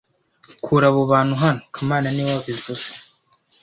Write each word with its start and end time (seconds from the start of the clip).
Kura 0.63 0.85
abo 0.91 1.01
bantu 1.11 1.35
hano 1.43 1.61
kamana 1.73 2.07
niwe 2.11 2.31
wabivuze 2.37 2.87